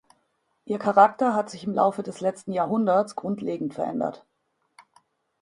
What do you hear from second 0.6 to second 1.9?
Ihr Charakter hat sich im